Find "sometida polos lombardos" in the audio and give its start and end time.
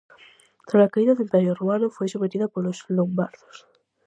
2.09-3.55